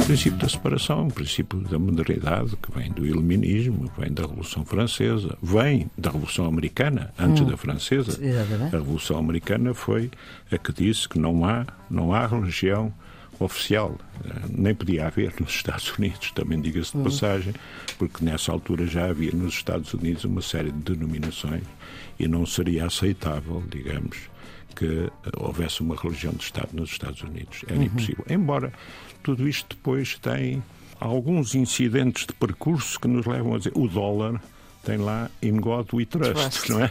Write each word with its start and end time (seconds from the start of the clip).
O 0.00 0.04
princípio 0.06 0.38
da 0.38 0.48
separação 0.48 1.00
é 1.00 1.02
um 1.02 1.08
princípio 1.08 1.60
da 1.60 1.78
modernidade 1.78 2.56
que 2.56 2.72
vem 2.76 2.90
do 2.90 3.06
iluminismo, 3.06 3.90
vem 3.96 4.12
da 4.12 4.22
Revolução 4.22 4.64
Francesa, 4.64 5.36
vem 5.40 5.88
da 5.96 6.10
Revolução 6.10 6.46
Americana, 6.46 7.12
antes 7.18 7.42
hum, 7.42 7.46
da 7.46 7.56
Francesa. 7.56 8.24
Exatamente. 8.24 8.74
A 8.74 8.78
Revolução 8.78 9.18
Americana 9.18 9.72
foi 9.72 10.10
a 10.50 10.58
que 10.58 10.72
disse 10.72 11.08
que 11.08 11.18
não 11.18 11.44
há, 11.44 11.64
não 11.88 12.12
há 12.12 12.26
religião 12.26 12.92
oficial. 13.38 13.96
Eh, 14.24 14.28
nem 14.48 14.74
podia 14.74 15.06
haver 15.06 15.34
nos 15.40 15.50
Estados 15.50 15.96
Unidos, 15.96 16.30
também 16.32 16.60
diga-se 16.60 16.92
de 16.92 16.98
hum. 16.98 17.04
passagem, 17.04 17.54
porque 17.98 18.24
nessa 18.24 18.52
altura 18.52 18.86
já 18.86 19.08
havia 19.08 19.32
nos 19.32 19.54
Estados 19.54 19.92
Unidos 19.94 20.24
uma 20.24 20.42
série 20.42 20.70
de 20.70 20.94
denominações 20.94 21.64
e 22.18 22.26
não 22.26 22.46
seria 22.46 22.86
aceitável, 22.86 23.62
digamos, 23.68 24.16
que 24.74 25.10
houvesse 25.36 25.80
uma 25.80 25.96
religião 25.96 26.32
de 26.32 26.44
Estado 26.44 26.68
nos 26.72 26.90
Estados 26.90 27.22
Unidos. 27.22 27.64
Era 27.66 27.78
uhum. 27.78 27.84
impossível. 27.84 28.24
Embora 28.28 28.72
tudo 29.22 29.48
isto 29.48 29.74
depois 29.74 30.18
tem 30.18 30.62
alguns 31.00 31.54
incidentes 31.54 32.26
de 32.26 32.32
percurso 32.34 32.98
que 33.00 33.08
nos 33.08 33.26
levam 33.26 33.54
a 33.54 33.58
dizer 33.58 33.72
o 33.74 33.88
dólar 33.88 34.40
tem 34.86 34.98
lá 34.98 35.28
In 35.42 35.56
God 35.56 35.88
We 35.92 36.06
Trust, 36.06 36.32
Trust. 36.32 36.70
não 36.70 36.84
é? 36.84 36.90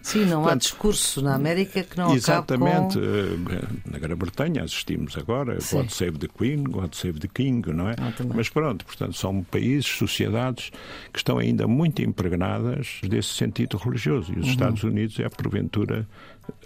Sim, 0.00 0.26
não 0.26 0.42
Portanto, 0.42 0.48
há 0.48 0.54
discurso 0.54 1.22
na 1.22 1.34
América 1.34 1.82
que 1.82 1.98
não 1.98 2.14
Exatamente. 2.14 2.98
Com... 2.98 3.52
Eh, 3.52 3.90
na 3.90 3.98
Grã-Bretanha 3.98 4.62
assistimos 4.62 5.18
agora 5.18 5.60
Sim. 5.60 5.78
God 5.78 5.90
Save 5.90 6.18
the 6.18 6.28
Queen, 6.28 6.62
God 6.62 6.94
Save 6.94 7.18
the 7.18 7.28
King, 7.28 7.72
não 7.72 7.88
é? 7.88 7.96
Ah, 7.98 8.12
Mas 8.32 8.48
pronto, 8.48 8.84
portanto, 8.84 9.14
são 9.14 9.42
países, 9.42 9.86
sociedades 9.86 10.70
que 11.12 11.18
estão 11.18 11.38
ainda 11.38 11.66
muito 11.66 12.00
impregnadas 12.00 13.00
desse 13.02 13.30
sentido 13.30 13.76
religioso. 13.76 14.32
E 14.32 14.38
os 14.38 14.46
uhum. 14.46 14.52
Estados 14.52 14.84
Unidos 14.84 15.18
é, 15.18 15.28
porventura, 15.28 16.06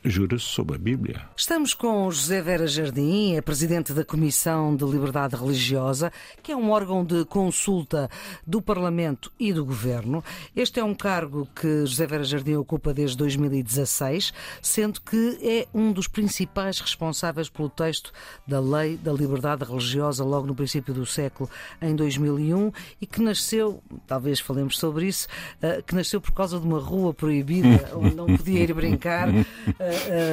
jura-se 0.05 0.45
sob 0.45 0.75
a 0.75 0.79
Bíblia. 0.79 1.23
Estamos 1.37 1.75
com 1.75 2.11
José 2.11 2.41
Vera 2.41 2.67
Jardim, 2.67 3.35
é 3.35 3.41
presidente 3.41 3.93
da 3.93 4.05
Comissão 4.05 4.77
de 4.77 4.85
Liberdade 4.85 5.37
Religiosa, 5.37 6.13
que 6.43 6.53
é 6.53 6.57
um 6.57 6.71
órgão 6.71 7.05
de 7.05 7.25
consulta 7.25 8.09
do 8.47 8.63
Parlamento 8.63 9.33
e 9.39 9.53
do 9.53 9.65
Governo. 9.65 10.23
Este 10.55 10.66
é 10.75 10.85
um 10.85 10.95
cargo 10.95 11.49
que 11.55 11.87
José 11.87 12.07
Vera 12.07 12.25
Jardim 12.25 12.55
ocupa 12.55 12.93
desde 12.93 13.17
2016, 13.17 14.33
sendo 14.61 15.01
que 15.01 15.39
é 15.43 15.67
um 15.73 15.93
dos 15.93 16.09
principais 16.09 16.81
responsáveis 16.81 17.49
pelo 17.49 17.69
texto 17.69 18.13
da 18.47 18.61
Lei 18.61 18.97
da 18.97 19.13
Liberdade 19.13 19.65
Religiosa 19.65 20.25
logo 20.25 20.47
no 20.47 20.55
princípio 20.55 20.93
do 20.93 21.07
século, 21.07 21.49
em 21.81 21.95
2001, 21.95 22.73
e 23.01 23.07
que 23.07 23.21
nasceu, 23.21 23.83
talvez 24.07 24.41
falemos 24.41 24.79
sobre 24.79 25.07
isso, 25.07 25.29
eh, 25.63 25.83
que 25.87 25.95
nasceu 25.95 26.21
por 26.21 26.33
causa 26.33 26.59
de 26.59 26.67
uma 26.67 26.81
rua 26.81 27.13
proibida 27.15 27.91
onde 27.95 28.15
não 28.15 28.27
podia 28.27 28.61
ir 28.65 28.75
brincar 28.75 29.29
uh, 29.29 29.45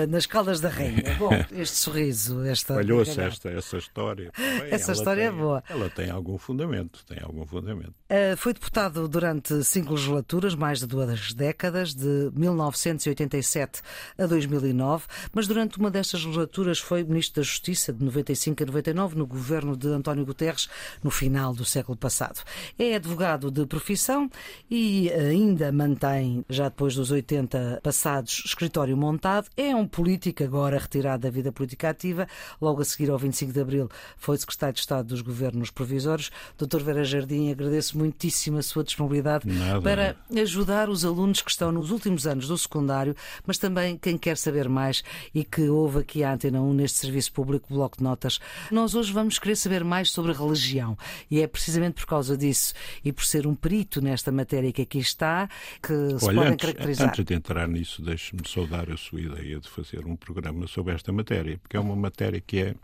nas 0.09 0.25
Caldas 0.25 0.59
da 0.59 0.69
Rainha. 0.69 1.15
Bom, 1.17 1.31
este 1.51 1.75
sorriso, 1.75 2.43
esta. 2.45 2.75
Falhou-se 2.75 3.19
esta, 3.19 3.49
essa 3.49 3.77
história. 3.77 4.31
Bem, 4.37 4.71
essa 4.71 4.91
história 4.91 5.21
é 5.21 5.29
tem, 5.29 5.37
é 5.37 5.41
boa. 5.41 5.63
Ela 5.69 5.89
tem 5.89 6.09
algum 6.09 6.37
fundamento, 6.37 7.05
tem 7.05 7.19
algum 7.21 7.45
fundamento. 7.45 7.93
Foi 8.37 8.53
deputado 8.53 9.07
durante 9.07 9.63
cinco 9.63 9.93
legislaturas, 9.93 10.22
mais 10.57 10.79
de 10.79 10.87
duas 10.87 11.33
décadas, 11.33 11.93
de 11.93 12.31
1987 12.33 13.81
a 14.17 14.25
2009, 14.25 15.05
mas 15.33 15.47
durante 15.47 15.77
uma 15.77 15.89
destas 15.89 16.23
legislaturas 16.23 16.79
foi 16.79 17.03
Ministro 17.03 17.41
da 17.41 17.45
Justiça, 17.45 17.93
de 17.93 18.03
95 18.03 18.63
a 18.63 18.65
99, 18.65 19.15
no 19.17 19.25
governo 19.25 19.75
de 19.75 19.87
António 19.87 20.25
Guterres, 20.25 20.69
no 21.03 21.11
final 21.11 21.53
do 21.53 21.65
século 21.65 21.97
passado. 21.97 22.41
É 22.77 22.95
advogado 22.95 23.51
de 23.51 23.65
profissão 23.65 24.29
e 24.69 25.11
ainda 25.11 25.71
mantém, 25.71 26.45
já 26.49 26.69
depois 26.69 26.95
dos 26.95 27.11
80 27.11 27.79
passados, 27.83 28.43
escritório 28.45 28.95
montado 28.95 29.47
é 29.57 29.75
um 29.75 29.87
político 29.87 30.43
agora 30.43 30.77
retirado 30.77 31.23
da 31.23 31.29
vida 31.29 31.51
política 31.51 31.89
ativa. 31.89 32.27
Logo 32.61 32.81
a 32.81 32.85
seguir 32.85 33.09
ao 33.09 33.17
25 33.17 33.51
de 33.51 33.61
Abril 33.61 33.89
foi 34.17 34.37
secretário 34.37 34.73
de 34.73 34.79
Estado 34.79 35.07
dos 35.07 35.21
Governos 35.21 35.69
Provisórios. 35.69 36.31
Doutor 36.57 36.81
Vera 36.81 37.03
Jardim, 37.03 37.51
agradeço 37.51 37.97
muitíssimo 37.97 38.57
a 38.57 38.63
sua 38.63 38.83
disponibilidade 38.83 39.47
Nada. 39.47 39.81
para 39.81 40.12
ajudar 40.41 40.89
os 40.89 41.05
alunos 41.05 41.41
que 41.41 41.51
estão 41.51 41.71
nos 41.71 41.91
últimos 41.91 42.25
anos 42.27 42.47
do 42.47 42.57
secundário, 42.57 43.15
mas 43.45 43.57
também 43.57 43.97
quem 43.97 44.17
quer 44.17 44.37
saber 44.37 44.69
mais 44.69 45.03
e 45.33 45.43
que 45.43 45.69
ouve 45.69 45.99
aqui 45.99 46.23
a 46.23 46.33
Antena 46.33 46.61
1 46.61 46.73
neste 46.73 46.99
serviço 46.99 47.31
público 47.31 47.73
Bloco 47.73 47.97
de 47.97 48.03
Notas. 48.03 48.39
Nós 48.71 48.95
hoje 48.95 49.11
vamos 49.11 49.39
querer 49.39 49.55
saber 49.55 49.83
mais 49.83 50.11
sobre 50.11 50.31
religião 50.33 50.97
e 51.29 51.41
é 51.41 51.47
precisamente 51.47 51.95
por 51.95 52.05
causa 52.05 52.37
disso 52.37 52.73
e 53.03 53.11
por 53.11 53.25
ser 53.25 53.47
um 53.47 53.55
perito 53.55 54.01
nesta 54.01 54.31
matéria 54.31 54.71
que 54.71 54.81
aqui 54.81 54.99
está 54.99 55.49
que 55.81 55.93
Olha, 55.93 56.19
se 56.19 56.25
podem 56.25 56.53
antes, 56.53 56.65
caracterizar. 56.65 57.09
Antes 57.09 57.25
de 57.25 57.33
entrar 57.33 57.67
nisso, 57.67 58.01
deixe-me 58.01 58.41
saudar 58.47 58.91
a 58.91 58.97
sua 58.97 59.21
ideia 59.21 59.59
de 59.59 59.69
fazer 59.69 60.05
um 60.05 60.15
programa 60.15 60.67
sobre 60.67 60.93
esta 60.93 61.11
matéria, 61.11 61.57
porque 61.61 61.77
é 61.77 61.79
uma 61.79 61.95
matéria 61.95 62.41
que 62.41 62.59
é 62.59 62.75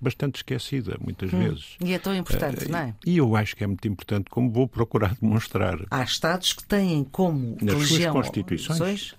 bastante 0.00 0.36
esquecida 0.36 0.96
muitas 1.00 1.32
hum, 1.32 1.38
vezes. 1.38 1.76
E 1.80 1.92
é 1.92 1.98
tão 1.98 2.14
importante, 2.14 2.66
uh, 2.66 2.70
não 2.70 2.78
é? 2.78 2.94
E 3.04 3.16
eu 3.16 3.34
acho 3.36 3.56
que 3.56 3.64
é 3.64 3.66
muito 3.66 3.86
importante, 3.88 4.30
como 4.30 4.50
vou 4.50 4.68
procurar 4.68 5.14
demonstrar. 5.20 5.78
Há 5.90 6.02
Estados 6.02 6.52
que 6.52 6.64
têm 6.64 7.04
como 7.04 7.56
Nas 7.60 7.74
religião 7.74 8.12
suas 8.12 8.26
constituições. 8.26 9.14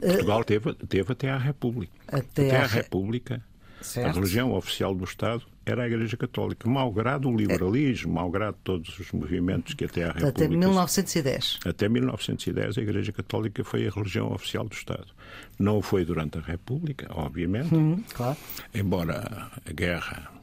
Portugal 0.00 0.44
teve, 0.44 0.74
teve 0.74 1.12
até 1.12 1.30
à 1.30 1.38
República. 1.38 1.92
Até, 2.08 2.48
até 2.48 2.56
à 2.56 2.66
República. 2.66 3.42
Certo. 3.80 4.08
A 4.08 4.12
religião 4.12 4.52
oficial 4.52 4.94
do 4.94 5.04
Estado 5.04 5.46
era 5.66 5.82
a 5.82 5.86
Igreja 5.86 6.16
Católica, 6.16 6.68
malgrado 6.70 7.28
o 7.28 7.36
liberalismo, 7.36 8.14
malgrado 8.14 8.56
todos 8.62 8.96
os 9.00 9.10
movimentos 9.10 9.74
que 9.74 9.84
até 9.84 10.04
à 10.04 10.12
República... 10.12 10.28
Até 10.28 10.48
1910. 10.48 11.60
Até 11.66 11.88
1910 11.88 12.78
a 12.78 12.80
Igreja 12.80 13.12
Católica 13.12 13.64
foi 13.64 13.86
a 13.86 13.90
religião 13.90 14.32
oficial 14.32 14.64
do 14.68 14.72
Estado. 14.72 15.08
Não 15.58 15.82
foi 15.82 16.04
durante 16.04 16.38
a 16.38 16.40
República, 16.40 17.08
obviamente. 17.10 17.74
Hum, 17.74 18.00
claro. 18.14 18.36
Embora 18.72 19.50
a 19.68 19.72
guerra 19.72 20.35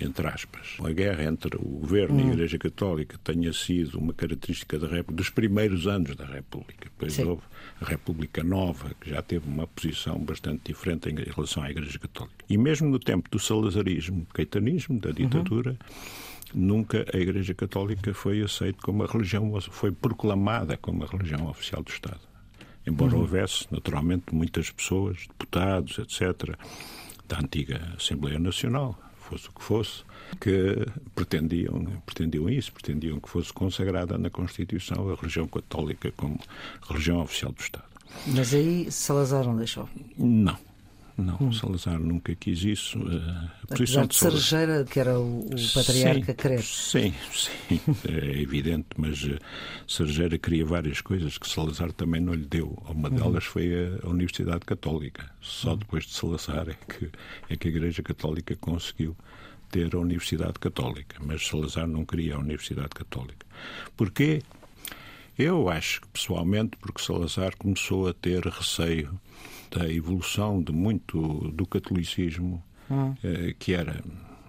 entre 0.00 0.26
aspas, 0.26 0.76
a 0.82 0.90
guerra 0.92 1.24
entre 1.24 1.56
o 1.56 1.60
governo 1.60 2.16
hum. 2.16 2.20
e 2.20 2.22
a 2.22 2.26
hum. 2.26 2.32
Igreja 2.32 2.58
Católica 2.58 3.18
tenha 3.22 3.52
sido 3.52 3.98
uma 3.98 4.12
característica 4.12 4.78
da 4.78 4.86
República, 4.86 5.12
dos 5.14 5.30
primeiros 5.30 5.86
anos 5.86 6.16
da 6.16 6.24
República. 6.24 6.84
Depois 6.84 7.12
Sim. 7.12 7.24
houve 7.24 7.42
a 7.80 7.84
República 7.84 8.42
Nova, 8.42 8.90
que 9.00 9.10
já 9.10 9.22
teve 9.22 9.48
uma 9.48 9.66
posição 9.66 10.18
bastante 10.18 10.62
diferente 10.64 11.08
em 11.08 11.14
relação 11.14 11.62
à 11.62 11.70
Igreja 11.70 11.98
Católica. 11.98 12.44
E 12.48 12.56
mesmo 12.56 12.88
no 12.88 12.98
tempo 12.98 13.28
do 13.30 13.38
salazarismo, 13.38 14.26
caetanismo, 14.32 14.98
da 14.98 15.10
ditadura, 15.10 15.70
uhum. 16.52 16.60
nunca 16.60 17.04
a 17.12 17.16
Igreja 17.16 17.54
Católica 17.54 18.12
foi 18.14 18.42
aceita 18.42 18.78
como 18.82 19.02
a 19.02 19.06
religião, 19.06 19.60
foi 19.60 19.92
proclamada 19.92 20.76
como 20.76 21.04
a 21.04 21.06
religião 21.06 21.48
oficial 21.48 21.82
do 21.82 21.90
Estado. 21.90 22.20
Embora 22.86 23.14
uhum. 23.14 23.20
houvesse, 23.20 23.66
naturalmente, 23.70 24.34
muitas 24.34 24.70
pessoas, 24.70 25.26
deputados, 25.28 25.98
etc., 25.98 26.56
da 27.28 27.38
antiga 27.38 27.94
Assembleia 27.96 28.38
Nacional, 28.38 28.98
fosse 29.30 29.48
o 29.48 29.52
que 29.52 29.62
fosse, 29.62 30.02
que 30.40 30.86
pretendiam, 31.14 31.84
pretendiam 32.04 32.48
isso, 32.48 32.72
pretendiam 32.72 33.20
que 33.20 33.28
fosse 33.28 33.52
consagrada 33.52 34.18
na 34.18 34.30
Constituição 34.30 35.10
a 35.10 35.14
religião 35.14 35.46
católica 35.46 36.12
como 36.16 36.38
religião 36.88 37.20
oficial 37.20 37.52
do 37.52 37.60
Estado. 37.60 37.84
Mas 38.26 38.52
aí 38.54 38.90
Salazar 38.90 39.44
não 39.44 39.56
deixou? 39.56 39.88
Não. 40.18 40.69
Não, 41.16 41.36
hum. 41.40 41.52
Salazar 41.52 41.98
nunca 41.98 42.34
quis 42.34 42.62
isso. 42.64 42.98
A 43.70 43.76
posição 43.76 44.06
de 44.06 44.14
Cerejeira, 44.16 44.84
que 44.84 44.98
era 44.98 45.18
o, 45.18 45.40
o 45.40 45.74
patriarca, 45.74 46.34
querer. 46.34 46.62
Sim, 46.62 47.12
sim, 47.32 47.80
é 48.08 48.40
evidente, 48.40 48.88
mas 48.96 49.22
uh, 49.24 49.38
Cerejeira 49.86 50.38
queria 50.38 50.64
várias 50.64 51.00
coisas 51.00 51.38
que 51.38 51.48
Salazar 51.48 51.92
também 51.92 52.20
não 52.20 52.34
lhe 52.34 52.46
deu. 52.46 52.76
Uma 52.88 53.08
uhum. 53.08 53.16
delas 53.16 53.44
foi 53.44 53.72
a, 53.72 54.06
a, 54.06 54.10
Universidade 54.10 54.64
Católica. 54.64 55.30
Só 55.40 55.70
uhum. 55.70 55.76
depois 55.78 56.04
de 56.04 56.14
Salazar 56.14 56.68
é 56.68 56.74
que, 56.74 57.10
é 57.48 57.56
que 57.56 57.68
a 57.68 57.70
Igreja 57.70 58.02
Católica 58.02 58.56
conseguiu 58.56 59.16
ter 59.70 59.94
a 59.94 59.98
Universidade 59.98 60.54
Católica, 60.58 61.16
mas 61.24 61.46
Salazar 61.46 61.86
não 61.86 62.04
queria 62.04 62.34
a 62.34 62.38
Universidade 62.38 62.90
Católica. 62.90 63.46
Porquê? 63.96 64.42
Eu 65.40 65.70
acho 65.70 66.02
que, 66.02 66.08
pessoalmente, 66.08 66.76
porque 66.76 67.02
Salazar 67.02 67.56
começou 67.56 68.06
a 68.06 68.12
ter 68.12 68.44
receio 68.44 69.18
da 69.70 69.90
evolução 69.90 70.62
de 70.62 70.70
muito 70.70 71.50
do 71.52 71.64
catolicismo, 71.64 72.62
hum. 72.90 73.14
eh, 73.24 73.54
que 73.58 73.72
era 73.72 74.04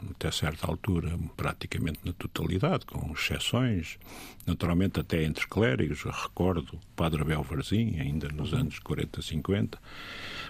até 0.10 0.30
certa 0.32 0.68
altura, 0.68 1.18
praticamente 1.38 2.00
na 2.04 2.12
totalidade, 2.12 2.86
com 2.86 3.14
exceções, 3.14 3.98
naturalmente 4.46 5.00
até 5.00 5.24
entre 5.24 5.48
clérigos. 5.48 6.04
recordo 6.04 6.74
o 6.74 6.80
Padre 6.94 7.22
Abel 7.22 7.42
Varzim, 7.42 7.98
ainda 7.98 8.28
nos 8.28 8.54
anos 8.54 8.78
40, 8.80 9.22
50, 9.22 9.80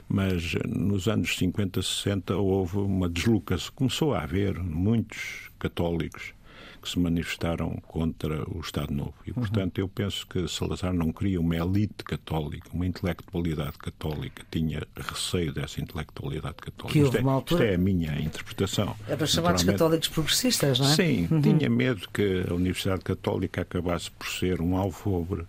mas 0.09 0.55
nos 0.67 1.07
anos 1.07 1.37
50, 1.37 1.83
60 1.83 2.35
houve 2.35 2.77
uma 2.77 3.07
deslocação. 3.07 3.71
Começou 3.75 4.15
a 4.15 4.23
haver 4.23 4.57
muitos 4.57 5.51
católicos 5.59 6.33
que 6.81 6.89
se 6.89 6.99
manifestaram 6.99 7.77
contra 7.87 8.43
o 8.49 8.59
Estado 8.59 8.93
Novo. 8.93 9.13
E, 9.25 9.31
portanto, 9.31 9.77
eu 9.79 9.87
penso 9.87 10.25
que 10.27 10.47
Salazar 10.47 10.93
não 10.93 11.11
queria 11.11 11.39
uma 11.39 11.55
elite 11.55 12.03
católica, 12.03 12.69
uma 12.73 12.85
intelectualidade 12.85 13.77
católica. 13.77 14.43
Tinha 14.49 14.81
receio 14.95 15.53
dessa 15.53 15.79
intelectualidade 15.79 16.55
católica. 16.55 16.93
Que 16.93 17.03
houve 17.03 17.17
isto, 17.17 17.27
é, 17.27 17.31
altura... 17.31 17.63
isto 17.63 17.71
é 17.71 17.75
a 17.75 17.77
minha 17.77 18.19
interpretação. 18.19 18.95
Eram 19.07 19.27
chamados 19.27 19.63
católicos 19.63 20.07
progressistas, 20.07 20.79
não 20.79 20.91
é? 20.91 20.95
Sim, 20.95 21.27
uhum. 21.29 21.41
tinha 21.41 21.69
medo 21.69 22.07
que 22.11 22.45
a 22.49 22.53
Universidade 22.53 23.01
Católica 23.01 23.61
acabasse 23.61 24.09
por 24.11 24.27
ser 24.27 24.61
um 24.61 24.75
alfobre 24.75 25.45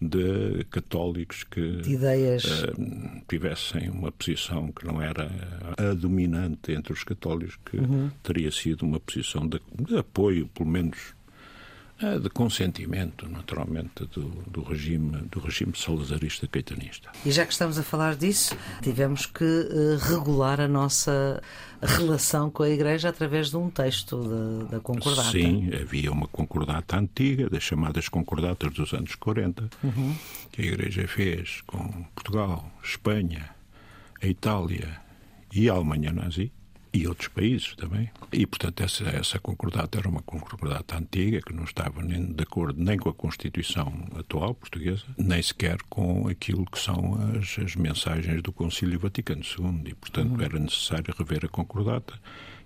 de 0.00 0.64
católicos 0.70 1.44
que 1.44 1.82
de 1.82 1.92
ideias. 1.92 2.62
Uh, 2.62 3.22
tivessem 3.28 3.90
uma 3.90 4.10
posição 4.10 4.72
que 4.72 4.86
não 4.86 5.02
era 5.02 5.30
a 5.76 5.92
dominante 5.94 6.72
entre 6.72 6.92
os 6.92 7.04
católicos, 7.04 7.58
que 7.64 7.76
uhum. 7.76 8.10
teria 8.22 8.50
sido 8.50 8.82
uma 8.86 8.98
posição 8.98 9.46
de, 9.46 9.60
de 9.74 9.98
apoio, 9.98 10.48
pelo 10.48 10.68
menos 10.68 11.14
de 12.00 12.30
consentimento, 12.30 13.28
naturalmente, 13.28 14.06
do, 14.06 14.28
do, 14.46 14.62
regime, 14.62 15.18
do 15.30 15.38
regime 15.38 15.72
salazarista 15.76 16.46
caetanista. 16.46 17.10
E 17.26 17.30
já 17.30 17.44
que 17.44 17.52
estamos 17.52 17.78
a 17.78 17.82
falar 17.82 18.16
disso, 18.16 18.56
tivemos 18.80 19.26
que 19.26 19.44
uh, 19.44 19.98
regular 19.98 20.60
a 20.60 20.68
nossa 20.68 21.42
relação 21.82 22.50
com 22.50 22.62
a 22.62 22.70
Igreja 22.70 23.10
através 23.10 23.50
de 23.50 23.56
um 23.56 23.68
texto 23.68 24.16
da, 24.22 24.76
da 24.76 24.80
concordata. 24.80 25.30
Sim, 25.30 25.70
havia 25.74 26.10
uma 26.10 26.26
concordata 26.26 26.96
antiga, 26.96 27.50
das 27.50 27.62
chamadas 27.62 28.08
concordatas 28.08 28.72
dos 28.72 28.94
anos 28.94 29.14
40, 29.14 29.68
uhum. 29.84 30.16
que 30.52 30.62
a 30.62 30.64
Igreja 30.64 31.06
fez 31.06 31.60
com 31.66 32.04
Portugal, 32.14 32.70
Espanha, 32.82 33.50
a 34.22 34.26
Itália 34.26 35.00
e 35.52 35.68
a 35.68 35.74
Alemanha 35.74 36.12
nazi 36.12 36.50
e 36.92 37.06
outros 37.06 37.28
países 37.28 37.74
também. 37.76 38.10
E, 38.32 38.46
portanto, 38.46 38.82
essa, 38.82 39.04
essa 39.04 39.38
concordata 39.38 39.98
era 39.98 40.08
uma 40.08 40.22
concordata 40.22 40.96
antiga, 40.96 41.40
que 41.40 41.52
não 41.52 41.64
estava 41.64 42.02
nem 42.02 42.32
de 42.32 42.42
acordo 42.42 42.82
nem 42.82 42.98
com 42.98 43.08
a 43.08 43.14
Constituição 43.14 43.92
atual 44.16 44.54
portuguesa, 44.54 45.04
nem 45.16 45.42
sequer 45.42 45.78
com 45.88 46.28
aquilo 46.28 46.66
que 46.66 46.78
são 46.78 47.18
as, 47.36 47.58
as 47.58 47.76
mensagens 47.76 48.42
do 48.42 48.52
Concílio 48.52 48.98
Vaticano 48.98 49.42
II. 49.42 49.82
E, 49.86 49.94
portanto, 49.94 50.34
uhum. 50.34 50.42
era 50.42 50.58
necessário 50.58 51.14
rever 51.16 51.44
a 51.44 51.48
concordata 51.48 52.14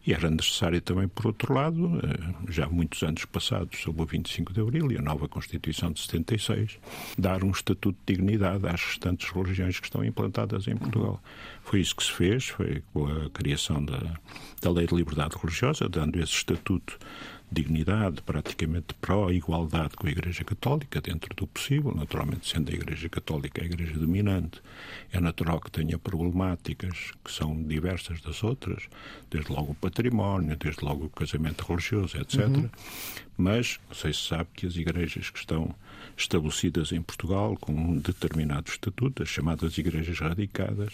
e 0.07 0.13
era 0.13 0.31
necessário 0.31 0.81
também, 0.83 1.09
por 1.09 1.27
outro 1.27 1.55
lado, 1.55 1.99
eh, 1.99 2.53
já 2.53 2.69
muitos 2.69 3.03
anos 3.03 3.25
passados, 3.25 3.81
sob 3.81 4.03
o 4.03 4.07
25 4.07 4.53
de 4.53 4.61
Abril 4.61 4.93
e 4.93 4.99
a 4.99 5.03
nova 5.03 5.27
Constituição 5.29 5.91
de 5.91 6.01
76, 6.01 6.79
dar 7.17 7.43
um 7.43 7.51
estatuto 7.51 7.99
de 8.07 8.15
dignidade 8.15 8.67
às 8.67 8.83
restantes 8.83 9.31
religiões 9.31 9.81
que 9.81 9.87
estão 9.87 10.05
implantadas 10.05 10.69
em 10.69 10.77
Portugal. 10.77 11.23
Foi 11.63 11.81
isso 11.81 11.97
que 11.97 12.05
se 12.05 12.13
fez, 12.13 12.49
foi 12.49 12.83
com 12.93 13.07
a 13.07 13.31
criação 13.31 13.83
da, 13.83 14.19
da 14.61 14.71
Lei 14.71 14.87
de 14.87 14.95
Liberdade 14.95 15.37
Religiosa, 15.41 15.89
dando 15.89 16.21
esse 16.21 16.33
estatuto 16.33 16.99
dignidade, 17.51 18.21
praticamente 18.23 18.95
pró-igualdade 19.01 19.97
com 19.97 20.07
a 20.07 20.11
Igreja 20.11 20.43
Católica, 20.45 21.01
dentro 21.01 21.35
do 21.37 21.47
possível, 21.47 21.95
naturalmente 21.95 22.49
sendo 22.49 22.71
a 22.71 22.75
Igreja 22.75 23.09
Católica 23.09 23.63
a 23.63 23.65
Igreja 23.65 23.99
dominante. 23.99 24.61
É 25.13 25.21
natural 25.21 25.61
que 25.61 25.71
tenha 25.71 25.99
problemáticas 25.99 27.13
que 27.25 27.31
são 27.31 27.63
diversas 27.63 28.21
das 28.21 28.43
outras, 28.43 28.89
desde 29.31 29.53
logo 29.53 29.73
o 29.73 29.75
património, 29.75 30.57
desde 30.57 30.85
logo 30.85 31.07
o 31.07 31.11
casamento 31.11 31.65
religioso, 31.67 32.17
etc. 32.19 32.41
Uhum. 32.49 32.69
Mas, 33.37 33.79
não 33.89 33.95
sei 33.95 34.13
se 34.13 34.29
sabe 34.29 34.49
que 34.55 34.67
as 34.67 34.77
igrejas 34.77 35.31
que 35.31 35.39
estão 35.39 35.75
estabelecidas 36.17 36.93
em 36.93 37.03
Portugal 37.03 37.57
com 37.61 37.73
um 37.73 37.99
determinado 37.99 38.69
estatuto, 38.69 39.23
as 39.23 39.29
chamadas 39.29 39.77
igrejas 39.79 40.19
radicadas, 40.19 40.93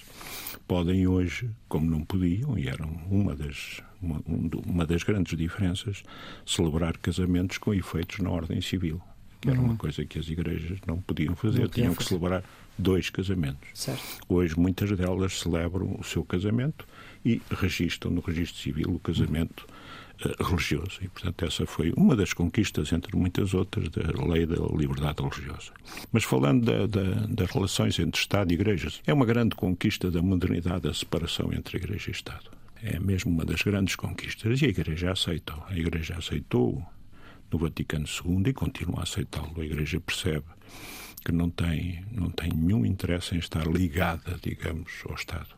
podem 0.67 1.06
hoje, 1.06 1.50
como 1.69 1.91
não 1.91 2.05
podiam, 2.05 2.58
e 2.58 2.69
eram 2.69 2.88
uma 3.11 3.35
das, 3.35 3.82
uma, 4.02 4.23
uma 4.67 4.87
das 4.87 5.02
grandes 5.02 5.37
diferenças, 5.37 6.02
celebrar 6.47 6.97
casamentos 6.99 7.58
com 7.58 7.75
efeitos 7.75 8.19
na 8.19 8.31
ordem 8.31 8.61
civil, 8.61 9.00
que 9.41 9.49
era 9.49 9.58
uma 9.58 9.70
uhum. 9.70 9.76
coisa 9.76 10.05
que 10.05 10.19
as 10.19 10.29
igrejas 10.29 10.79
não 10.87 11.00
podiam 11.00 11.35
fazer, 11.35 11.62
não 11.62 11.69
tinham 11.69 11.94
que 11.94 12.05
celebrar 12.05 12.43
dois 12.81 13.11
casamentos. 13.11 13.69
Certo. 13.75 14.02
Hoje 14.29 14.58
muitas 14.58 14.91
delas 14.97 15.38
celebram 15.38 15.97
o 15.99 16.05
seu 16.05 16.25
casamento 16.25 16.87
e 17.25 17.41
registram 17.50 18.11
no 18.11 18.20
registro 18.20 18.61
civil 18.61 18.94
o 18.94 18.99
casamento 18.99 19.67
uh, 20.25 20.44
religioso. 20.44 20.99
E, 21.03 21.08
portanto, 21.08 21.44
essa 21.44 21.67
foi 21.67 21.93
uma 21.96 22.17
das 22.17 22.32
conquistas, 22.32 22.93
entre 22.93 23.17
muitas 23.17 23.55
outras, 23.55 23.88
da 23.91 24.25
lei 24.25 24.46
da 24.46 24.56
liberdade 24.75 25.23
religiosa. 25.23 25.73
Mas 26.11 26.25
falando 26.25 26.64
da, 26.64 26.87
da, 26.87 27.26
das 27.29 27.50
relações 27.50 27.99
entre 27.99 28.20
Estado 28.20 28.50
e 28.50 28.55
Igrejas, 28.55 29.00
é 29.06 29.12
uma 29.12 29.26
grande 29.26 29.55
conquista 29.55 30.11
da 30.11 30.23
modernidade 30.23 30.88
a 30.88 30.94
separação 30.94 31.53
entre 31.53 31.76
Igreja 31.76 32.11
e 32.11 32.12
Estado. 32.12 32.60
É 32.82 32.99
mesmo 32.99 33.31
uma 33.31 33.44
das 33.44 33.62
grandes 33.62 33.94
conquistas 33.97 34.62
e 34.62 34.67
a 34.67 34.69
Igreja 34.69 35.12
aceitou. 35.12 35.62
A 35.69 35.77
Igreja 35.77 36.17
aceitou 36.17 36.82
no 37.53 37.59
Vaticano 37.59 38.06
II 38.06 38.43
e 38.47 38.53
continua 38.53 39.00
a 39.00 39.03
aceitá-lo. 39.03 39.61
A 39.61 39.65
Igreja 39.65 40.00
percebe 40.00 40.47
que 41.25 41.32
não 41.32 41.50
tem, 41.50 42.05
não 42.11 42.31
tem 42.31 42.50
nenhum 42.50 42.87
interesse 42.87 43.35
em 43.35 43.38
estar 43.38 43.67
ligada, 43.67 44.38
digamos, 44.43 44.91
ao 45.06 45.15
Estado. 45.15 45.55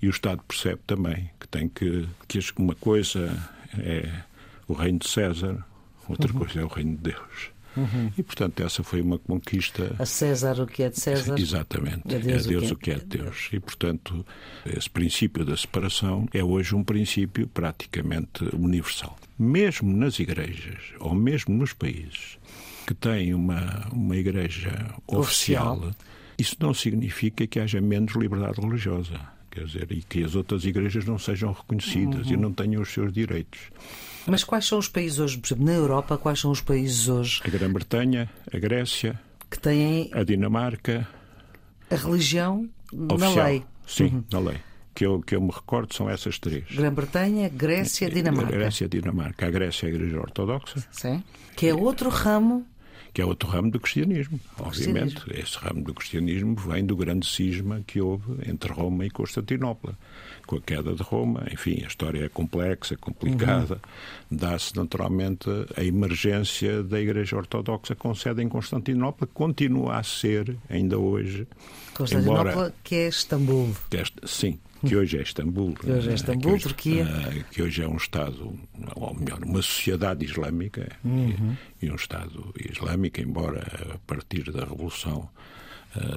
E 0.00 0.06
o 0.06 0.10
Estado 0.10 0.42
percebe 0.42 0.80
também 0.86 1.30
que 1.38 1.48
tem 1.48 1.68
que, 1.68 2.08
que 2.26 2.40
uma 2.58 2.74
coisa 2.74 3.30
é 3.78 4.24
o 4.68 4.72
reino 4.72 4.98
de 4.98 5.08
César, 5.08 5.64
outra 6.08 6.32
uhum. 6.32 6.38
coisa 6.38 6.60
é 6.60 6.64
o 6.64 6.68
reino 6.68 6.96
de 6.96 7.12
Deus. 7.12 7.50
Uhum. 7.76 8.10
E, 8.16 8.22
portanto, 8.22 8.62
essa 8.62 8.82
foi 8.82 9.00
uma 9.00 9.18
conquista. 9.18 9.94
A 9.98 10.06
César 10.06 10.60
o 10.60 10.66
que 10.66 10.82
é 10.82 10.88
de 10.88 10.98
César. 10.98 11.38
Exatamente. 11.38 12.14
É 12.14 12.18
Deus, 12.18 12.46
é 12.46 12.48
Deus 12.48 12.70
o, 12.70 12.76
que 12.76 12.90
é. 12.90 12.96
o 12.96 12.98
que 12.98 13.02
é 13.02 13.18
de 13.18 13.18
Deus. 13.18 13.48
E, 13.52 13.60
portanto, 13.60 14.26
esse 14.64 14.88
princípio 14.88 15.44
da 15.44 15.56
separação 15.56 16.26
é 16.32 16.42
hoje 16.42 16.74
um 16.74 16.82
princípio 16.82 17.46
praticamente 17.48 18.44
universal. 18.54 19.16
Mesmo 19.38 19.94
nas 19.94 20.18
igrejas, 20.18 20.94
ou 20.98 21.14
mesmo 21.14 21.54
nos 21.54 21.72
países 21.72 22.38
que 22.86 22.94
têm 22.94 23.34
uma, 23.34 23.88
uma 23.92 24.16
igreja 24.16 24.94
oficial, 25.06 25.78
oficial 25.78 25.94
isso 26.38 26.56
não 26.60 26.74
significa 26.74 27.46
que 27.46 27.58
haja 27.58 27.80
menos 27.80 28.14
liberdade 28.14 28.60
religiosa. 28.60 29.18
Quer 29.56 29.64
dizer, 29.64 29.90
e 29.90 30.02
que 30.02 30.22
as 30.22 30.34
outras 30.34 30.66
igrejas 30.66 31.06
não 31.06 31.18
sejam 31.18 31.50
reconhecidas 31.50 32.26
uhum. 32.26 32.32
e 32.34 32.36
não 32.36 32.52
tenham 32.52 32.82
os 32.82 32.92
seus 32.92 33.10
direitos. 33.10 33.58
Mas 34.26 34.44
quais 34.44 34.66
são 34.66 34.78
os 34.78 34.86
países 34.86 35.18
hoje, 35.18 35.38
por 35.38 35.46
exemplo, 35.46 35.64
na 35.64 35.72
Europa, 35.72 36.18
quais 36.18 36.38
são 36.38 36.50
os 36.50 36.60
países 36.60 37.08
hoje? 37.08 37.40
A 37.42 37.48
Grã-Bretanha, 37.48 38.28
a 38.52 38.58
Grécia, 38.58 39.18
que 39.50 39.58
têm 39.58 40.10
a 40.12 40.22
Dinamarca. 40.24 41.08
A 41.90 41.96
religião 41.96 42.68
oficial. 42.92 43.34
na 43.34 43.44
lei. 43.44 43.64
Sim, 43.86 44.04
uhum. 44.04 44.24
na 44.30 44.38
lei. 44.40 44.58
Que 44.94 45.06
eu, 45.06 45.22
que 45.22 45.34
eu 45.34 45.40
me 45.40 45.50
recordo 45.50 45.94
são 45.94 46.10
essas 46.10 46.38
três. 46.38 46.64
Grã-Bretanha, 46.70 47.48
Grécia, 47.48 48.10
Dinamarca. 48.10 48.52
Grécia, 48.52 48.86
Dinamarca. 48.86 49.46
A 49.46 49.50
Grécia 49.50 49.86
é 49.86 49.90
a 49.90 49.94
Igreja 49.94 50.20
Ortodoxa. 50.20 50.86
Sim. 50.90 51.24
Que 51.56 51.68
é 51.68 51.74
outro 51.74 52.10
ramo 52.10 52.66
que 53.16 53.22
é 53.22 53.24
outro 53.24 53.48
ramo 53.48 53.70
do 53.70 53.80
cristianismo. 53.80 54.38
Obviamente, 54.58 55.14
cristianismo. 55.14 55.42
esse 55.42 55.56
ramo 55.56 55.82
do 55.82 55.94
cristianismo 55.94 56.54
vem 56.54 56.84
do 56.84 56.94
grande 56.94 57.26
cisma 57.26 57.82
que 57.86 57.98
houve 57.98 58.46
entre 58.46 58.70
Roma 58.70 59.06
e 59.06 59.10
Constantinopla. 59.10 59.96
Com 60.46 60.56
a 60.56 60.60
queda 60.60 60.94
de 60.94 61.02
Roma, 61.02 61.46
enfim, 61.50 61.80
a 61.82 61.86
história 61.86 62.26
é 62.26 62.28
complexa, 62.28 62.94
complicada. 62.94 63.80
Uhum. 64.30 64.36
Dá-se 64.36 64.76
naturalmente 64.76 65.48
a 65.74 65.82
emergência 65.82 66.82
da 66.82 67.00
Igreja 67.00 67.38
Ortodoxa 67.38 67.94
com 67.94 68.14
sede 68.14 68.42
em 68.42 68.50
Constantinopla, 68.50 69.26
continua 69.28 69.96
a 69.96 70.02
ser, 70.02 70.54
ainda 70.68 70.98
hoje. 70.98 71.48
Constantinopla, 71.94 72.50
embora, 72.50 72.74
que 72.84 72.96
é 72.96 73.08
Istambul. 73.08 73.74
Que 73.88 73.96
é, 73.96 74.04
sim, 74.26 74.58
que 74.88 74.96
hoje 74.96 75.18
é 75.18 75.22
Istambul. 75.22 75.74
Que 75.74 75.90
hoje 75.90 76.10
é 76.10 76.14
Istambul, 76.14 76.42
que 76.42 76.48
hoje, 76.48 76.62
Turquia. 76.62 77.04
Uh, 77.04 77.44
que 77.50 77.62
hoje 77.62 77.82
é 77.82 77.88
um 77.88 77.96
Estado, 77.96 78.58
ou 78.94 79.14
melhor, 79.14 79.42
uma 79.42 79.62
sociedade 79.62 80.24
islâmica 80.24 80.88
uhum. 81.04 81.56
e, 81.80 81.86
e, 81.86 81.90
um 81.90 81.96
Estado 81.96 82.54
islâmico, 82.70 83.20
embora 83.20 83.66
a 83.94 83.98
partir 84.06 84.50
da 84.52 84.64
Revolução 84.64 85.28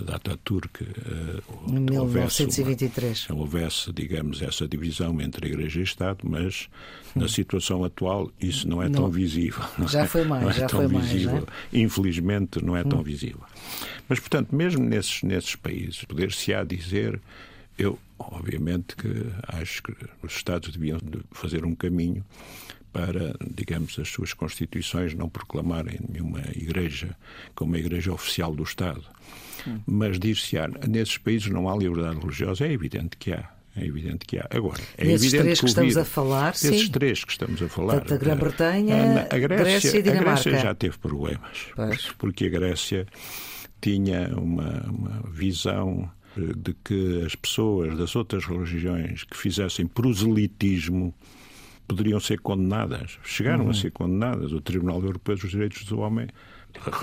da 0.06 0.16
Ataturk 0.16 0.84
uh, 0.84 1.70
em 1.70 1.80
1923 1.80 3.30
houvesse, 3.30 3.34
houvesse, 3.34 3.94
digamos, 3.94 4.42
essa 4.42 4.68
divisão 4.68 5.20
entre 5.22 5.48
Igreja 5.48 5.80
e 5.80 5.84
Estado, 5.84 6.20
mas 6.24 6.68
na 7.16 7.26
hum. 7.26 7.28
situação 7.28 7.84
atual 7.84 8.32
isso 8.40 8.68
não 8.68 8.82
é 8.82 8.90
não. 8.90 9.02
tão 9.04 9.10
visível. 9.10 9.64
Já 9.88 10.02
é, 10.02 10.08
foi 10.08 10.24
mais, 10.24 10.48
é 10.50 10.62
já 10.62 10.70
foi 10.70 10.88
visível. 10.88 11.32
mais. 11.32 11.46
É? 11.74 11.80
Infelizmente 11.80 12.64
não 12.64 12.76
é 12.76 12.84
tão 12.84 13.00
hum. 13.00 13.04
visível. 13.04 13.44
Mas, 14.08 14.20
portanto, 14.20 14.56
mesmo 14.56 14.84
nesses, 14.84 15.24
nesses 15.24 15.56
países, 15.56 16.04
poder-se-á 16.04 16.64
dizer 16.64 17.20
eu, 17.78 17.98
obviamente, 18.20 18.96
que 18.96 19.26
acho 19.48 19.82
que 19.84 19.94
os 20.22 20.36
Estados 20.36 20.72
deviam 20.72 21.00
fazer 21.32 21.66
um 21.66 21.74
caminho 21.74 22.24
para, 22.92 23.36
digamos, 23.56 23.98
as 24.00 24.10
suas 24.10 24.34
constituições 24.34 25.14
não 25.14 25.30
proclamarem 25.30 26.00
nenhuma 26.10 26.42
igreja 26.56 27.16
como 27.56 27.76
a 27.76 27.80
igreja 27.80 28.12
oficial 28.12 28.54
do 28.54 28.64
Estado. 28.64 29.04
Hum. 29.68 29.80
Mas 29.86 30.20
dir-se-á, 30.20 30.68
nesses 30.88 31.18
países 31.18 31.50
não 31.50 31.70
há 31.70 31.76
liberdade 31.76 32.20
religiosa, 32.20 32.66
é 32.66 32.72
evidente 32.72 33.18
que 33.18 33.32
há. 33.32 33.50
É 33.76 33.86
evidente 33.86 34.26
que 34.26 34.38
há. 34.38 34.48
Agora, 34.50 34.82
é 34.98 35.06
Nesses 35.06 35.32
três 35.32 35.60
que, 35.60 35.66
que 35.66 35.70
estamos 35.70 35.96
a 35.96 36.04
falar, 36.04 36.52
esses 36.52 36.82
sim. 36.82 36.92
três 36.92 37.24
que 37.24 37.32
estamos 37.32 37.62
a 37.62 37.70
falar. 37.70 37.94
Portanto, 37.94 38.14
a 38.14 38.18
Grã-Bretanha, 38.18 39.28
a, 39.30 39.38
Grécia 39.38 40.00
e 40.00 40.02
Dinamarca. 40.02 40.32
A 40.32 40.44
Grécia 40.44 40.60
já 40.60 40.76
teve 40.76 40.98
problemas. 40.98 41.68
Pois. 41.76 42.12
Porque 42.18 42.48
a 42.48 42.50
Grécia 42.50 43.06
tinha 43.80 44.28
uma, 44.36 44.82
uma 44.90 45.24
visão 45.32 46.12
de 46.56 46.74
que 46.84 47.24
as 47.26 47.36
pessoas 47.36 47.98
das 47.98 48.16
outras 48.16 48.46
religiões 48.46 49.24
que 49.24 49.38
fizessem 49.38 49.86
proselitismo 49.86 51.14
poderiam 51.88 52.20
ser 52.20 52.40
condenadas. 52.40 53.18
Chegaram 53.24 53.66
uhum. 53.66 53.72
a 53.72 53.74
ser 53.74 53.92
condenadas. 53.92 54.52
O 54.52 54.62
Tribunal 54.62 55.02
Europeu 55.02 55.36
dos 55.36 55.50
Direitos 55.50 55.84
do 55.86 56.00
Homem 56.00 56.28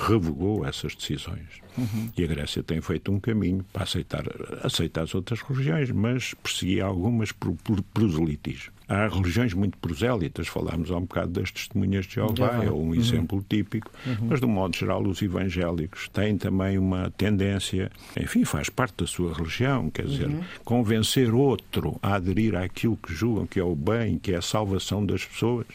revogou 0.09 0.65
essas 0.65 0.95
decisões. 0.95 1.61
Uhum. 1.77 2.11
E 2.17 2.25
a 2.25 2.27
Grécia 2.27 2.63
tem 2.63 2.81
feito 2.81 3.13
um 3.13 3.21
caminho 3.21 3.65
para 3.73 3.83
aceitar, 3.83 4.25
aceitar 4.63 5.03
as 5.03 5.15
outras 5.15 5.43
religiões, 5.43 5.91
mas 5.91 6.35
perseguia 6.35 6.85
algumas 6.85 7.33
por, 7.33 7.55
por 7.57 7.83
proselitismo. 7.83 8.73
Há 8.89 9.09
religiões 9.09 9.53
muito 9.53 9.77
prosélitas, 9.79 10.47
falámos 10.47 10.93
há 10.93 10.97
um 10.97 11.03
bocado 11.03 11.33
das 11.33 11.51
testemunhas 11.51 12.07
de 12.07 12.15
Jeová, 12.15 12.65
é 12.65 12.71
um 12.71 12.75
uhum. 12.75 12.95
exemplo 12.95 13.45
típico, 13.47 13.91
uhum. 14.07 14.29
mas 14.29 14.39
de 14.39 14.47
um 14.47 14.49
modo 14.49 14.77
geral 14.77 15.03
os 15.03 15.21
evangélicos 15.21 16.09
têm 16.09 16.39
também 16.39 16.79
uma 16.79 17.11
tendência, 17.11 17.91
enfim, 18.17 18.45
faz 18.45 18.69
parte 18.69 18.95
da 18.99 19.07
sua 19.07 19.35
religião, 19.35 19.91
quer 19.91 20.07
dizer, 20.07 20.29
uhum. 20.29 20.41
convencer 20.65 21.35
outro 21.35 21.99
a 22.01 22.15
aderir 22.15 22.55
àquilo 22.55 22.97
que 22.97 23.13
julgam 23.13 23.45
que 23.45 23.59
é 23.59 23.65
o 23.65 23.75
bem, 23.75 24.21
que 24.21 24.33
é 24.33 24.37
a 24.37 24.43
salvação 24.43 25.05
das 25.05 25.25
pessoas. 25.25 25.67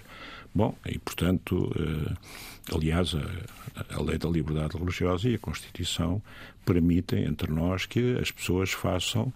Bom, 0.53 0.75
e 0.85 0.99
portanto, 0.99 1.71
eh, 1.77 2.13
aliás, 2.75 3.15
a, 3.15 3.95
a 3.95 4.01
lei 4.01 4.17
da 4.17 4.29
liberdade 4.29 4.77
religiosa 4.77 5.29
e 5.29 5.35
a 5.35 5.39
Constituição 5.39 6.21
permitem 6.65 7.25
entre 7.25 7.51
nós 7.51 7.85
que 7.85 8.17
as 8.19 8.31
pessoas 8.31 8.71
façam 8.71 9.33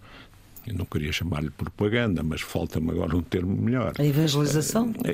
eu 0.67 0.73
não 0.73 0.85
queria 0.85 1.11
chamar-lhe 1.11 1.51
propaganda, 1.51 2.23
mas 2.23 2.41
falta-me 2.41 2.89
agora 2.89 3.15
um 3.15 3.21
termo 3.21 3.55
melhor. 3.55 3.93
A 3.99 4.05
evangelização? 4.05 4.93
É, 5.03 5.13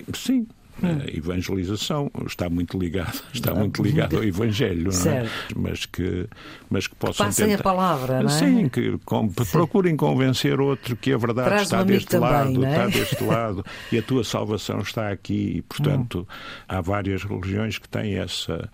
é, 0.83 1.11
a 1.11 1.17
evangelização 1.17 2.11
está 2.25 2.49
muito 2.49 2.77
ligado 2.77 3.21
está 3.33 3.53
muito 3.53 3.83
ligado 3.83 4.17
ao 4.17 4.23
evangelho 4.23 4.89
é? 5.07 5.29
mas 5.55 5.85
que 5.85 6.27
mas 6.69 6.87
que 6.87 6.95
possam 6.95 7.25
que 7.25 7.29
passem 7.31 7.47
tentar... 7.47 7.59
a 7.59 7.63
palavra 7.63 8.23
não 8.23 8.29
é? 8.29 8.33
sim 8.33 8.69
que 8.69 8.97
com... 9.05 9.29
sim. 9.29 9.51
procurem 9.51 9.95
convencer 9.95 10.59
outro 10.59 10.95
que 10.95 11.13
a 11.13 11.17
verdade 11.17 11.49
Traz 11.49 11.63
está 11.63 11.83
deste 11.83 12.07
também, 12.07 12.29
lado 12.29 12.65
é? 12.65 12.69
está 12.69 12.87
deste 12.87 13.23
lado 13.23 13.65
e 13.91 13.97
a 13.97 14.01
tua 14.01 14.23
salvação 14.23 14.79
está 14.79 15.11
aqui 15.11 15.57
e 15.57 15.61
portanto 15.61 16.27
hum. 16.29 16.33
há 16.67 16.81
várias 16.81 17.23
religiões 17.23 17.77
que 17.77 17.87
têm 17.87 18.15
essa 18.15 18.69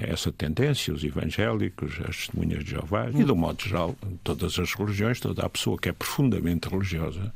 essa 0.00 0.30
tendência, 0.30 0.94
os 0.94 1.02
evangélicos, 1.02 1.98
as 2.08 2.16
testemunhas 2.16 2.64
de 2.64 2.70
Jeová, 2.70 3.06
hum. 3.06 3.20
e 3.20 3.24
de 3.24 3.32
um 3.32 3.36
modo 3.36 3.60
geral, 3.60 3.96
todas 4.22 4.58
as 4.58 4.72
religiões, 4.74 5.18
toda 5.18 5.44
a 5.44 5.48
pessoa 5.48 5.76
que 5.76 5.88
é 5.88 5.92
profundamente 5.92 6.68
religiosa. 6.68 7.32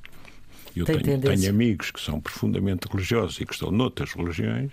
Eu 0.76 0.85
tenho, 0.85 1.18
tenho, 1.18 1.49
amigos 1.49 1.90
que 1.90 1.99
são 1.99 2.21
profundamente 2.21 2.87
religiosos 2.87 3.40
e 3.40 3.47
que 3.47 3.54
estão 3.54 3.71
noutras 3.71 4.12
religiões 4.12 4.71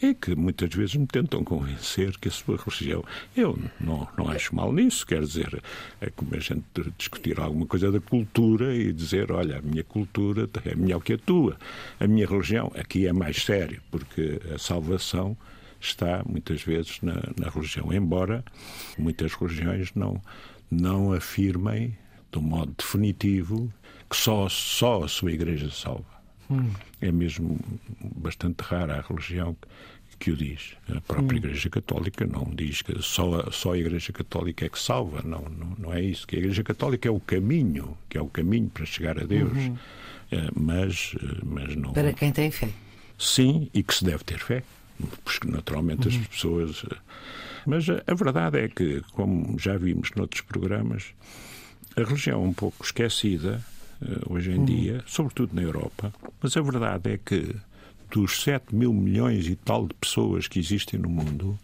e 0.00 0.14
que 0.14 0.34
muitas 0.34 0.74
vezes 0.74 0.96
me 0.96 1.06
tentam 1.06 1.44
convencer 1.44 2.16
que 2.18 2.28
a 2.28 2.30
sua 2.30 2.56
religião. 2.56 3.04
Eu 3.36 3.58
não, 3.78 4.08
não 4.16 4.28
acho 4.30 4.56
mal 4.56 4.72
nisso, 4.72 5.06
quer 5.06 5.20
dizer, 5.20 5.62
é 6.00 6.08
como 6.08 6.34
a 6.34 6.38
gente 6.38 6.64
discutir 6.96 7.38
alguma 7.38 7.66
coisa 7.66 7.92
da 7.92 8.00
cultura 8.00 8.74
e 8.74 8.94
dizer: 8.94 9.30
olha, 9.30 9.58
a 9.58 9.62
minha 9.62 9.84
cultura 9.84 10.48
é 10.64 10.74
melhor 10.74 11.00
que 11.00 11.12
a 11.12 11.18
tua. 11.18 11.58
A 12.00 12.06
minha 12.06 12.26
religião 12.26 12.72
aqui 12.74 13.06
é 13.06 13.12
mais 13.12 13.44
sério, 13.44 13.82
porque 13.90 14.40
a 14.54 14.58
salvação 14.58 15.36
está 15.78 16.22
muitas 16.24 16.62
vezes 16.62 16.98
na, 17.02 17.20
na 17.38 17.50
religião, 17.50 17.92
embora 17.92 18.42
muitas 18.96 19.34
religiões 19.34 19.92
não, 19.94 20.18
não 20.70 21.12
afirmem 21.12 21.94
de 22.30 22.38
um 22.38 22.42
modo 22.42 22.72
definitivo 22.78 23.70
que 24.12 24.16
só, 24.18 24.46
só 24.50 25.04
a 25.04 25.08
sua 25.08 25.32
igreja 25.32 25.70
salva. 25.70 26.04
Hum. 26.50 26.70
É 27.00 27.10
mesmo 27.10 27.58
bastante 28.16 28.60
rara 28.60 28.98
a 28.98 29.00
religião 29.00 29.56
que 30.18 30.30
o 30.30 30.36
diz. 30.36 30.74
A 30.94 31.00
própria 31.00 31.36
hum. 31.36 31.38
Igreja 31.38 31.70
Católica 31.70 32.26
não 32.26 32.44
diz 32.54 32.82
que 32.82 33.00
só 33.00 33.40
a, 33.40 33.50
só 33.50 33.72
a 33.72 33.78
Igreja 33.78 34.12
Católica 34.12 34.66
é 34.66 34.68
que 34.68 34.78
salva. 34.78 35.22
Não, 35.24 35.40
não, 35.48 35.74
não 35.78 35.94
é 35.94 36.02
isso. 36.02 36.26
Que 36.26 36.36
a 36.36 36.38
Igreja 36.40 36.62
Católica 36.62 37.08
é 37.08 37.10
o 37.10 37.18
caminho, 37.20 37.96
que 38.10 38.18
é 38.18 38.20
o 38.20 38.28
caminho 38.28 38.68
para 38.68 38.84
chegar 38.84 39.18
a 39.18 39.24
Deus. 39.24 39.56
Uhum. 39.56 39.78
É, 40.30 40.48
mas, 40.54 41.14
mas 41.42 41.74
não. 41.74 41.94
Para 41.94 42.12
quem 42.12 42.30
tem 42.30 42.50
fé. 42.50 42.68
Sim, 43.18 43.70
e 43.72 43.82
que 43.82 43.94
se 43.94 44.04
deve 44.04 44.24
ter 44.24 44.38
fé 44.38 44.62
porque 45.24 45.48
naturalmente 45.48 46.06
uhum. 46.06 46.20
as 46.20 46.26
pessoas. 46.28 46.84
Eh, 46.90 46.96
mas 47.66 47.88
a, 47.88 48.02
a 48.06 48.14
verdade 48.14 48.58
é 48.58 48.68
que, 48.68 49.02
como 49.12 49.58
já 49.58 49.76
vimos 49.76 50.10
noutros 50.14 50.42
programas, 50.42 51.14
a 51.96 52.02
religião 52.02 52.44
é 52.44 52.48
um 52.48 52.52
pouco 52.52 52.84
esquecida 52.84 53.62
hoje 54.28 54.52
em 54.52 54.58
uhum. 54.58 54.64
dia, 54.64 55.04
sobretudo 55.06 55.54
na 55.54 55.62
Europa, 55.62 56.12
mas 56.40 56.56
a 56.56 56.60
verdade 56.60 57.12
é 57.12 57.18
que 57.18 57.54
dos 58.10 58.42
7 58.42 58.74
mil 58.74 58.92
milhões 58.92 59.46
e 59.48 59.56
tal 59.56 59.86
de 59.86 59.94
pessoas 59.94 60.46
que 60.46 60.58
existem 60.58 61.00
no 61.00 61.08
mundo, 61.08 61.58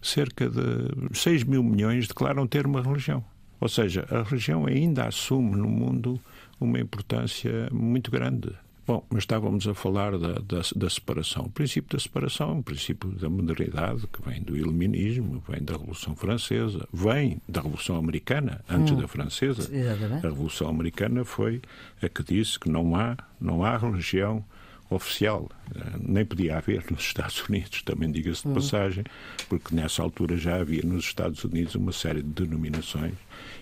cerca 0.00 0.48
de 0.48 1.16
6 1.16 1.44
mil 1.44 1.62
milhões 1.62 2.06
declaram 2.06 2.46
ter 2.46 2.66
uma 2.66 2.80
religião. 2.80 3.24
Ou 3.60 3.68
seja, 3.68 4.06
a 4.10 4.22
religião 4.22 4.66
ainda 4.66 5.06
assume 5.06 5.56
no 5.56 5.68
mundo 5.68 6.20
uma 6.60 6.80
importância 6.80 7.68
muito 7.72 8.10
grande. 8.10 8.50
Bom, 8.84 9.06
mas 9.10 9.20
estávamos 9.22 9.68
a 9.68 9.74
falar 9.74 10.18
da, 10.18 10.34
da, 10.34 10.60
da, 10.74 10.90
separação. 10.90 11.44
O 11.44 11.50
princípio 11.50 11.96
da 11.96 12.02
separação 12.02 12.50
é 12.50 12.52
um 12.54 12.62
princípio 12.62 13.10
da 13.10 13.30
modernidade 13.30 14.08
que 14.08 14.20
vem 14.28 14.42
do 14.42 14.56
iluminismo, 14.56 15.42
vem 15.48 15.62
da 15.62 15.74
Revolução 15.74 16.16
Francesa, 16.16 16.86
vem 16.92 17.40
da 17.48 17.60
Revolução 17.60 17.96
Americana, 17.96 18.60
antes 18.68 18.92
hum, 18.92 19.00
da 19.00 19.06
Francesa. 19.06 19.72
Exatamente. 19.72 20.26
A 20.26 20.30
Revolução 20.30 20.68
Americana 20.68 21.24
foi 21.24 21.62
a 22.02 22.08
que 22.08 22.24
disse 22.24 22.58
que 22.58 22.68
não 22.68 22.96
há, 22.96 23.16
não 23.40 23.64
há 23.64 23.76
religião 23.76 24.44
oficial. 24.90 25.48
Eh, 25.74 25.98
nem 26.00 26.24
podia 26.24 26.58
haver 26.58 26.84
nos 26.90 27.02
Estados 27.02 27.40
Unidos, 27.48 27.82
também 27.82 28.10
diga-se 28.10 28.42
de 28.42 28.48
hum. 28.48 28.54
passagem, 28.54 29.04
porque 29.48 29.74
nessa 29.74 30.02
altura 30.02 30.36
já 30.36 30.56
havia 30.56 30.82
nos 30.82 31.04
Estados 31.04 31.42
Unidos 31.44 31.76
uma 31.76 31.92
série 31.92 32.22
de 32.22 32.44
denominações 32.44 33.14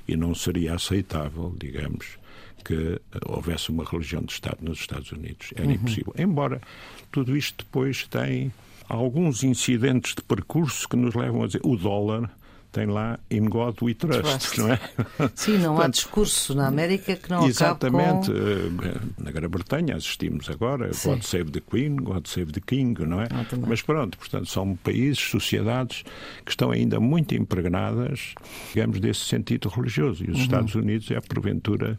e 0.08 0.16
não 0.16 0.34
seria 0.34 0.74
aceitável, 0.74 1.54
digamos, 1.58 2.18
que 2.64 3.00
houvesse 3.26 3.70
uma 3.70 3.84
religião 3.84 4.22
de 4.22 4.32
Estado 4.32 4.58
nos 4.62 4.80
Estados 4.80 5.10
Unidos. 5.12 5.52
Era 5.54 5.66
uhum. 5.66 5.72
impossível. 5.72 6.14
Embora 6.16 6.60
tudo 7.10 7.36
isto 7.36 7.64
depois 7.64 8.06
tem 8.06 8.52
alguns 8.88 9.44
incidentes 9.44 10.14
de 10.14 10.22
percurso 10.22 10.88
que 10.88 10.96
nos 10.96 11.14
levam 11.14 11.42
a 11.42 11.46
dizer 11.46 11.60
o 11.64 11.76
dólar 11.76 12.30
tem 12.72 12.86
lá 12.86 13.18
In 13.30 13.44
God 13.46 13.76
We 13.82 13.94
Trust, 13.94 14.22
Trust. 14.22 14.58
não 14.60 14.72
é? 14.72 14.80
Sim, 15.34 15.58
não 15.58 15.74
Portanto, 15.74 15.82
há 15.82 15.88
discurso 15.88 16.54
na 16.54 16.68
América 16.68 17.16
que 17.16 17.30
não 17.30 17.46
Exatamente. 17.46 18.30
Com... 18.30 18.84
Eh, 18.84 19.00
na 19.18 19.30
Grã-Bretanha 19.30 19.96
assistimos 19.96 20.48
agora 20.48 20.92
Sim. 20.92 21.10
God 21.10 21.22
Save 21.22 21.50
the 21.50 21.60
Queen, 21.60 21.96
God 21.96 22.26
Save 22.26 22.52
the 22.52 22.60
King, 22.60 23.04
não 23.04 23.20
é? 23.20 23.28
Ah, 23.30 23.44
Mas 23.66 23.82
pronto, 23.82 24.16
portanto, 24.16 24.46
são 24.46 24.76
países, 24.76 25.18
sociedades 25.18 26.04
que 26.44 26.50
estão 26.50 26.70
ainda 26.70 27.00
muito 27.00 27.34
impregnadas, 27.34 28.34
digamos, 28.72 29.00
desse 29.00 29.20
sentido 29.20 29.68
religioso. 29.68 30.24
E 30.24 30.30
os 30.30 30.36
uhum. 30.36 30.42
Estados 30.42 30.74
Unidos 30.74 31.10
é, 31.10 31.20
porventura, 31.20 31.98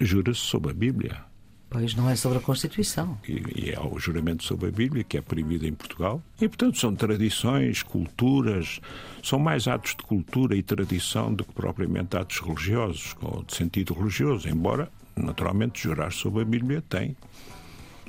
jura-se 0.00 0.40
sob 0.40 0.70
a 0.70 0.72
Bíblia. 0.74 1.27
Pois 1.70 1.94
não 1.94 2.08
é 2.08 2.16
sobre 2.16 2.38
a 2.38 2.40
Constituição. 2.40 3.18
E, 3.28 3.42
e, 3.54 3.70
é 3.70 3.78
o 3.78 3.98
juramento 3.98 4.42
sobre 4.42 4.68
a 4.68 4.70
Bíblia, 4.70 5.04
que 5.04 5.18
é 5.18 5.20
proibido 5.20 5.66
em 5.66 5.74
Portugal. 5.74 6.22
E, 6.40 6.48
portanto, 6.48 6.78
são 6.78 6.94
tradições, 6.94 7.82
culturas, 7.82 8.80
são 9.22 9.38
mais 9.38 9.68
atos 9.68 9.94
de 9.94 10.02
cultura 10.02 10.56
e 10.56 10.62
tradição 10.62 11.32
do 11.32 11.44
que 11.44 11.52
propriamente 11.52 12.16
atos 12.16 12.40
religiosos, 12.40 13.14
ou 13.20 13.42
de 13.42 13.54
sentido 13.54 13.92
religioso, 13.92 14.48
embora, 14.48 14.90
naturalmente, 15.14 15.82
jurar 15.82 16.10
sobre 16.10 16.42
a 16.42 16.44
Bíblia 16.44 16.82
tem, 16.88 17.14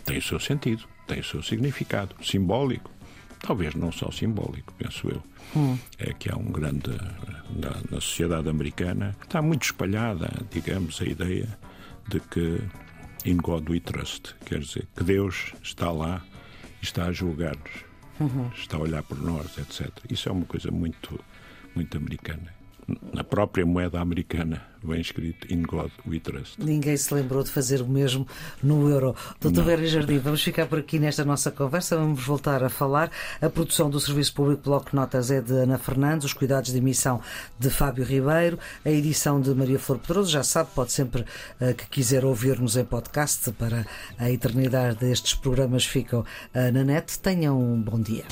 tem 0.06 0.18
o 0.18 0.22
seu 0.22 0.40
sentido, 0.40 0.86
tem 1.06 1.20
o 1.20 1.24
seu 1.24 1.44
significado 1.44 2.16
simbólico. 2.24 2.90
Talvez 3.42 3.76
não 3.76 3.92
só 3.92 4.10
simbólico, 4.12 4.74
penso 4.78 5.10
eu. 5.10 5.22
Hum. 5.56 5.78
É 5.98 6.14
que 6.14 6.32
há 6.32 6.36
um 6.36 6.52
grande. 6.52 6.92
Na, 7.50 7.72
na 7.90 8.00
sociedade 8.00 8.48
americana 8.48 9.16
está 9.24 9.42
muito 9.42 9.64
espalhada, 9.64 10.30
digamos, 10.52 11.02
a 11.02 11.06
ideia 11.06 11.58
de 12.08 12.20
que 12.20 12.62
in 13.26 13.38
God 13.38 13.70
we 13.70 13.80
trust, 13.80 14.36
quer 14.46 14.60
dizer, 14.60 14.88
que 14.96 15.04
Deus 15.04 15.54
está 15.62 15.92
lá 15.92 16.22
e 16.82 16.86
está 16.86 17.06
a 17.06 17.12
julgar-nos, 17.12 17.84
uhum. 18.20 18.50
está 18.56 18.78
a 18.78 18.82
olhar 18.82 19.04
por 19.04 19.20
nós, 19.20 19.58
etc. 19.58 19.90
Isso 20.10 20.30
é 20.30 20.32
uma 20.32 20.46
coisa 20.46 20.72
muito, 20.72 21.20
muito 21.76 21.98
americana 21.98 22.59
na 23.14 23.24
própria 23.24 23.66
moeda 23.66 24.00
americana 24.00 24.70
vem 24.84 25.02
escrito 25.02 25.52
In 25.52 25.64
God 25.64 25.92
We 26.08 26.20
Trust. 26.20 26.58
Ninguém 26.58 26.96
se 26.96 27.14
lembrou 27.14 27.44
de 27.44 27.50
fazer 27.50 27.82
o 27.82 27.88
mesmo 27.88 28.28
no 28.64 28.90
euro. 28.90 29.16
Doutor 29.40 29.64
Vera 29.64 29.86
Jardim, 29.86 30.20
vamos 30.20 30.42
ficar 30.42 30.68
por 30.68 30.80
aqui 30.80 31.00
nesta 31.00 31.26
nossa 31.26 31.52
conversa, 31.52 31.98
vamos 31.98 32.24
voltar 32.24 32.64
a 32.64 32.70
falar. 32.70 33.12
A 33.42 33.50
produção 33.50 33.90
do 33.90 34.00
Serviço 34.00 34.34
Público 34.34 34.64
Bloco 34.64 34.96
Notas 34.96 35.32
é 35.32 35.42
de 35.42 35.54
Ana 35.54 35.78
Fernandes, 35.78 36.26
os 36.26 36.34
cuidados 36.34 36.72
de 36.72 36.78
emissão 36.78 37.22
de 37.58 37.70
Fábio 37.70 38.04
Ribeiro, 38.04 38.58
a 38.86 38.90
edição 38.90 39.42
de 39.42 39.54
Maria 39.54 39.80
Flor 39.80 40.00
Pedroso. 40.00 40.32
Já 40.32 40.44
sabe, 40.44 40.70
pode 40.74 40.92
sempre 40.92 41.22
uh, 41.22 41.74
que 41.76 41.88
quiser 41.90 42.24
ouvir-nos 42.24 42.78
em 42.78 42.86
podcast 42.86 43.52
para 43.54 43.86
a 44.18 44.30
eternidade 44.30 44.98
destes 44.98 45.34
programas 45.34 45.86
ficam 45.86 46.22
uh, 46.22 46.72
na 46.72 46.84
net. 46.84 47.20
Tenham 47.20 47.60
um 47.62 47.82
bom 47.82 48.00
dia. 48.00 48.26